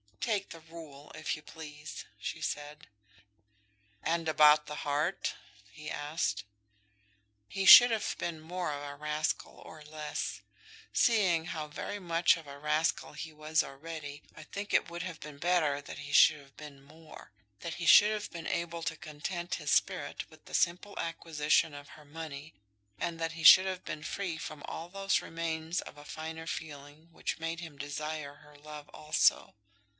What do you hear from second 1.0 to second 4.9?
if you please," she said. "And about the